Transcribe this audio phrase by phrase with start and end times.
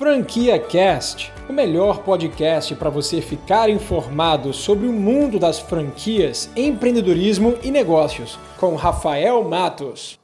[0.00, 7.56] Franquia Cast, o melhor podcast para você ficar informado sobre o mundo das franquias, empreendedorismo
[7.62, 10.18] e negócios, com Rafael Matos.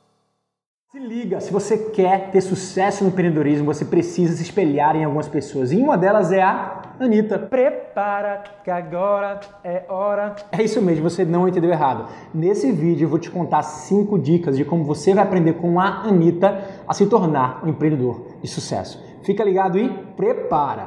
[0.91, 5.29] Se liga, se você quer ter sucesso no empreendedorismo, você precisa se espelhar em algumas
[5.29, 5.71] pessoas.
[5.71, 7.39] E uma delas é a Anitta.
[7.39, 10.37] Prepara que agora é hora.
[10.53, 12.09] É isso mesmo, você não entendeu errado.
[12.33, 16.01] Nesse vídeo eu vou te contar cinco dicas de como você vai aprender com a
[16.05, 19.05] Anitta a se tornar um empreendedor de sucesso.
[19.27, 20.87] Fica ligado e prepara!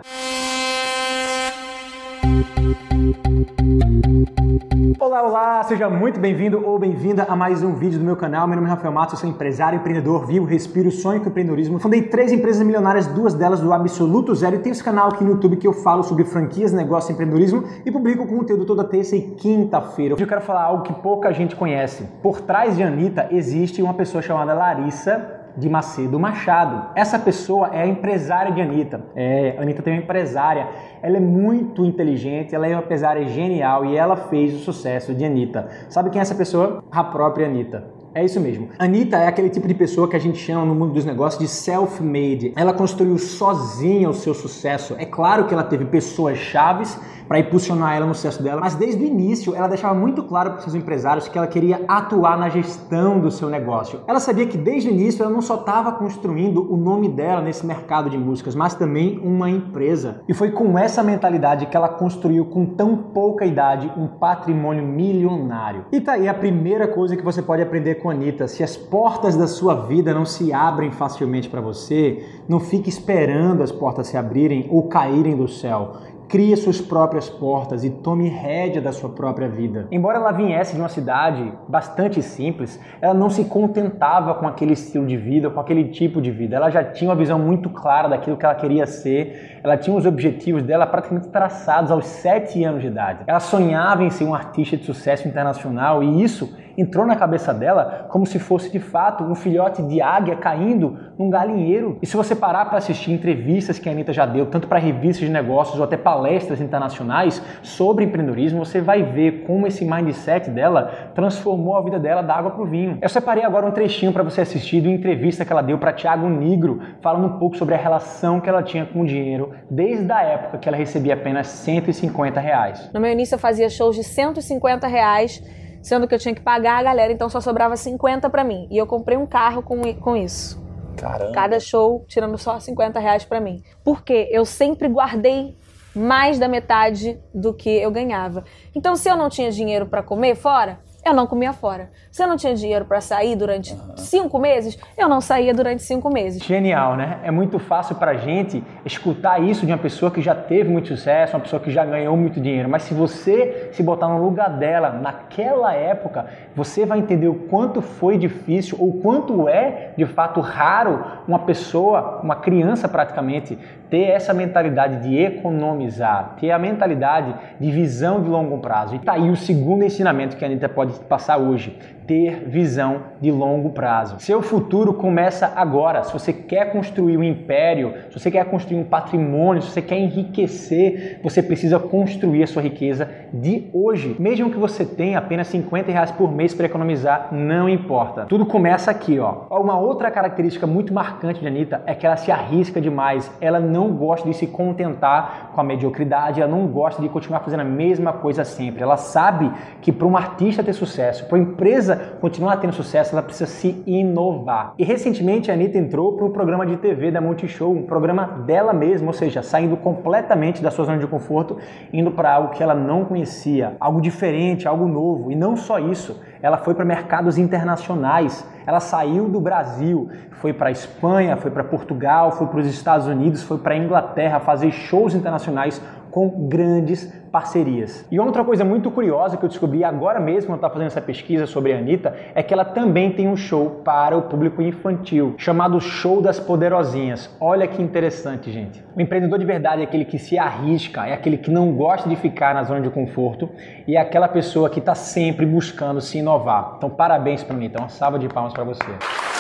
[4.98, 5.64] Olá, olá!
[5.64, 8.48] Seja muito bem-vindo ou bem-vinda a mais um vídeo do meu canal.
[8.48, 11.80] Meu nome é Rafael Matos, eu sou empresário, empreendedor, vivo, respiro, sonho com empreendedorismo.
[11.80, 14.56] Fundei três empresas milionárias, duas delas do absoluto zero.
[14.56, 17.66] E tenho esse canal aqui no YouTube que eu falo sobre franquias, negócio e empreendedorismo
[17.86, 20.14] e publico conteúdo toda terça e quinta-feira.
[20.14, 22.06] Hoje eu quero falar algo que pouca gente conhece.
[22.24, 26.92] Por trás de Anitta existe uma pessoa chamada Larissa de Macedo Machado.
[26.96, 29.02] Essa pessoa é a empresária de Anitta.
[29.16, 30.68] É, a Anitta tem uma empresária.
[31.02, 35.26] Ela é muito inteligente, ela é uma empresária genial e ela fez o sucesso de
[35.26, 35.70] Anitta.
[35.90, 36.84] Sabe quem é essa pessoa?
[36.92, 37.99] A própria Anitta.
[38.14, 38.70] É isso mesmo.
[38.80, 41.48] Anitta é aquele tipo de pessoa que a gente chama no mundo dos negócios de
[41.48, 42.54] self-made.
[42.56, 44.96] Ela construiu sozinha o seu sucesso.
[44.98, 49.04] É claro que ela teve pessoas chaves para impulsionar ela no sucesso dela, mas desde
[49.04, 53.20] o início ela deixava muito claro para seus empresários que ela queria atuar na gestão
[53.20, 54.02] do seu negócio.
[54.08, 57.64] Ela sabia que desde o início ela não só estava construindo o nome dela nesse
[57.64, 60.22] mercado de músicas, mas também uma empresa.
[60.28, 65.86] E foi com essa mentalidade que ela construiu com tão pouca idade um patrimônio milionário.
[65.92, 68.48] E tá aí a primeira coisa que você pode aprender com a Anitta.
[68.48, 73.62] Se as portas da sua vida não se abrem facilmente para você, não fique esperando
[73.62, 75.94] as portas se abrirem ou caírem do céu.
[76.30, 79.88] Crie suas próprias portas e tome rédea da sua própria vida.
[79.92, 85.08] Embora ela viesse de uma cidade bastante simples, ela não se contentava com aquele estilo
[85.08, 86.56] de vida, com aquele tipo de vida.
[86.56, 90.06] Ela já tinha uma visão muito clara daquilo que ela queria ser, ela tinha os
[90.06, 93.24] objetivos dela praticamente traçados aos sete anos de idade.
[93.26, 98.08] Ela sonhava em ser um artista de sucesso internacional e isso entrou na cabeça dela
[98.10, 101.98] como se fosse de fato um filhote de águia caindo num galinheiro.
[102.02, 105.28] E se você parar para assistir entrevistas que a Anitta já deu, tanto para revistas
[105.28, 111.12] de negócios ou até palestras internacionais sobre empreendedorismo, você vai ver como esse mindset dela
[111.14, 112.98] transformou a vida dela da água para o vinho.
[113.02, 115.92] Eu separei agora um trechinho para você assistir de uma entrevista que ela deu para
[115.94, 120.12] Tiago Nigro, falando um pouco sobre a relação que ela tinha com o dinheiro desde
[120.12, 122.90] a época que ela recebia apenas 150 reais.
[122.94, 125.44] No meu início eu fazia shows de 150 reais
[125.82, 128.68] sendo que eu tinha que pagar a galera, então só sobrava 50 para mim.
[128.70, 130.62] E eu comprei um carro com, com isso.
[130.98, 131.32] Caramba.
[131.32, 133.64] Cada show tirando só 50 reais para mim.
[133.84, 135.58] Porque eu sempre guardei
[135.96, 138.44] mais da metade do que eu ganhava.
[138.76, 141.90] Então, se eu não tinha dinheiro para comer fora, eu não comia fora.
[142.12, 143.98] Se eu não tinha dinheiro para sair durante uhum.
[143.98, 146.44] cinco meses, eu não saía durante cinco meses.
[146.44, 147.20] Genial, né?
[147.24, 151.36] É muito fácil para gente escutar isso de uma pessoa que já teve muito sucesso,
[151.36, 152.70] uma pessoa que já ganhou muito dinheiro.
[152.70, 157.82] Mas se você se botar no lugar dela naquela época, você vai entender o quanto
[157.82, 163.58] foi difícil ou quanto é de fato raro uma pessoa, uma criança praticamente,
[163.90, 168.96] ter essa mentalidade de economizar, ter a mentalidade de visão de longo prazo.
[168.96, 171.78] E tá aí o segundo ensinamento que a Anitta pode passar hoje
[172.10, 174.16] ter visão de longo prazo.
[174.18, 176.02] Seu futuro começa agora.
[176.04, 180.00] Se você quer construir um império, se você quer construir um patrimônio, se você quer
[180.00, 184.16] enriquecer, você precisa construir a sua riqueza de hoje.
[184.18, 188.26] Mesmo que você tenha apenas 50 reais por mês para economizar, não importa.
[188.26, 189.46] Tudo começa aqui, ó.
[189.52, 193.32] Uma outra característica muito marcante de Anitta é que ela se arrisca demais.
[193.40, 197.60] Ela não gosta de se contentar com a mediocridade, ela não gosta de continuar fazendo
[197.60, 198.82] a mesma coisa sempre.
[198.82, 203.22] Ela sabe que para um artista ter sucesso, para uma empresa continuar tendo sucesso, ela
[203.22, 204.74] precisa se inovar.
[204.78, 208.74] E recentemente a Anitta entrou para o programa de TV da Multishow, um programa dela
[208.74, 211.58] mesma, ou seja, saindo completamente da sua zona de conforto,
[211.94, 215.32] indo para algo que ela não conhecia, algo diferente, algo novo.
[215.32, 218.48] E não só isso, ela foi para mercados internacionais.
[218.66, 223.08] Ela saiu do Brasil, foi para a Espanha, foi para Portugal, foi para os Estados
[223.08, 225.82] Unidos, foi para a Inglaterra fazer shows internacionais
[226.12, 228.06] com grandes parcerias.
[228.12, 231.46] E outra coisa muito curiosa que eu descobri agora mesmo, quando estava fazendo essa pesquisa
[231.46, 235.80] sobre a Anitta, é que ela também tem um show para o público infantil, chamado
[235.80, 237.30] Show das Poderosinhas.
[237.40, 238.84] Olha que interessante, gente.
[238.96, 242.16] O empreendedor de verdade é aquele que se arrisca, é aquele que não gosta de
[242.16, 243.50] ficar na zona de conforto
[243.88, 246.74] e é aquela pessoa que está sempre buscando se inovar.
[246.78, 247.66] Então, parabéns para mim.
[247.66, 249.39] Então, uma salva de palmas para você.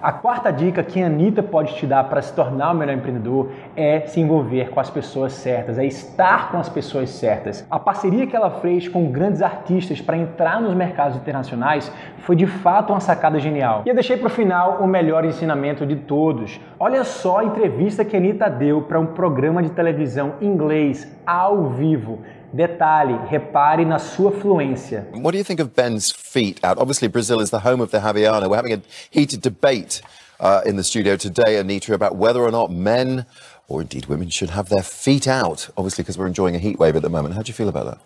[0.00, 3.50] A quarta dica que a Anitta pode te dar para se tornar o melhor empreendedor
[3.74, 7.66] é se envolver com as pessoas certas, é estar com as pessoas certas.
[7.68, 12.46] A parceria que ela fez com grandes artistas para entrar nos mercados internacionais foi de
[12.46, 13.82] fato uma sacada genial.
[13.86, 16.60] E eu deixei para o final o melhor ensinamento de todos.
[16.78, 21.70] Olha só a entrevista que a Anitta deu para um programa de televisão inglês ao
[21.70, 22.20] vivo.
[22.52, 25.06] Detalhe, repare na sua fluência.
[25.12, 26.78] What do you think of Ben's feet out?
[26.78, 28.48] Obviously, Brazil is the home of the Javiana.
[28.48, 30.00] We're having a heated debate
[30.40, 33.26] uh, in the studio today, Anita, about whether or not men,
[33.68, 35.68] or indeed women, should have their feet out.
[35.76, 37.34] Obviously, because we're enjoying a heat wave at the moment.
[37.34, 37.98] How do you feel about that?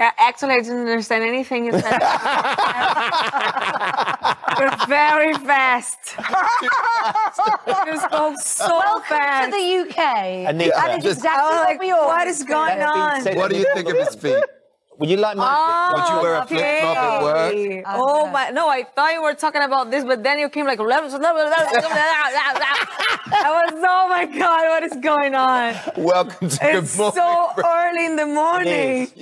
[0.00, 2.00] Yeah, actually, I didn't understand anything you said.
[4.58, 5.98] You're very fast.
[7.86, 9.50] you spoke so Welcome fast.
[9.50, 9.98] to the UK.
[10.48, 13.24] Anita, that is just- exactly I was what like, we all what is going on?
[13.36, 14.42] What do you think of his feet?
[15.00, 15.44] Would you like my?
[15.48, 17.52] Oh, Would you wear a flip flop at work?
[17.54, 17.82] okay.
[17.86, 18.50] Oh, oh my!
[18.50, 20.78] No, I thought you were talking about this, but then you came like.
[20.78, 21.14] I was.
[23.82, 24.68] Oh my God!
[24.68, 25.74] What is going on?
[25.96, 27.14] Welcome to It's Good Morning.
[27.14, 29.08] so early in the morning.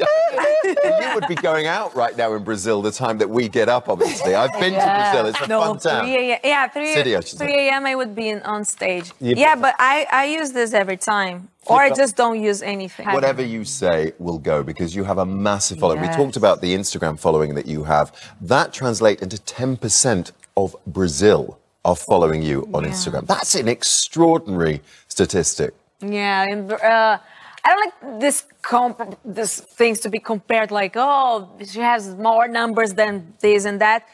[1.20, 1.28] Yeah.
[1.28, 4.34] would be going out right now in Brazil the time that we get up, obviously.
[4.34, 5.26] I've been to Brazil.
[5.26, 6.04] It's a No, fun town.
[6.04, 6.38] 3 a.m.
[6.44, 7.86] Yeah, 3 City, I 3 a.m.
[7.86, 9.12] I would be in, on stage.
[9.20, 11.48] Yeah, Yeah, but- but I, I use this every time.
[11.66, 13.06] Or I just don't use anything.
[13.08, 16.00] Whatever you say will go because you have a massive following.
[16.00, 18.10] We talked about the Instagram following that you have.
[18.40, 23.26] That translates into 10% of Brazil are following you on Instagram.
[23.26, 25.74] That's an extraordinary statistic.
[26.00, 27.18] Yeah, and, uh,
[27.64, 32.48] I don't like this comp- this things to be compared like, oh, she has more
[32.48, 34.06] numbers than this and that,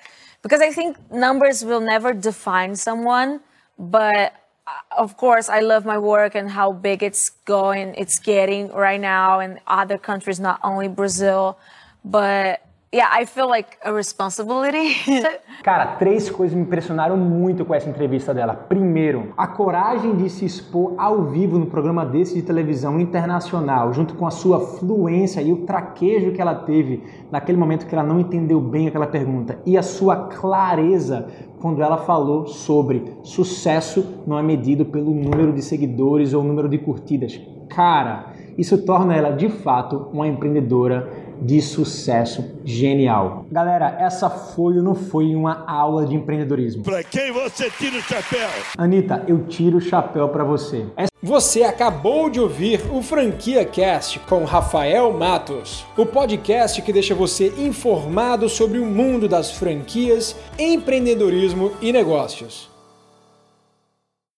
[0.43, 3.41] because I think numbers will never define someone.
[3.79, 4.35] But
[4.67, 9.01] uh, of course, I love my work and how big it's going, it's getting right
[9.01, 11.59] now in other countries, not only Brazil.
[12.05, 12.64] But
[12.95, 14.95] yeah, I feel like a responsibility.
[15.65, 18.55] Cara, três coisas me impressionaram muito com essa entrevista dela.
[18.55, 24.15] Primeiro, a coragem de se expor ao vivo no programa desse de televisão internacional, junto
[24.15, 27.03] com a sua fluência e o traquejo que ela teve
[27.33, 31.29] naquele momento que ela não entendeu bem aquela pergunta, e a sua clareza
[31.61, 36.79] quando ela falou sobre sucesso não é medido pelo número de seguidores ou número de
[36.79, 37.41] curtidas.
[37.71, 41.11] Cara, isso torna ela de fato uma empreendedora
[41.45, 43.47] de sucesso genial.
[43.53, 46.83] Galera, essa foi ou não foi uma aula de empreendedorismo?
[46.83, 48.49] Pra quem você tira o chapéu?
[48.79, 50.87] Anitta, eu tiro o chapéu para você.
[51.23, 57.53] Você acabou de ouvir o Franquia Cast com Rafael Matos, o podcast que deixa você
[57.59, 62.74] informado sobre o mundo das franquias, empreendedorismo e negócios.